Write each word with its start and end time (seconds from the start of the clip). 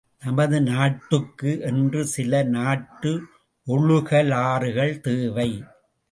நமது 0.23 0.61
நாட்டுக்கு 0.61 1.59
என்று 1.59 2.05
சில 2.05 2.43
நாட்டு 2.43 3.21
ஒழுகலாறுகள் 3.67 4.99
தேவை. 4.99 5.63